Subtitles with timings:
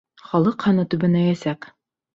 [0.29, 1.73] Халыҡ һаны түбәнәйәсәк.